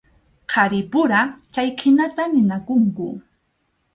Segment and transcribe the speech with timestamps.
[0.51, 1.19] Qharipura
[1.53, 3.07] chayhinata ninakunku.